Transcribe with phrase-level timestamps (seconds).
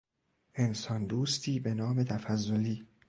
[0.55, 2.87] انسان دوستی بنام تفضلی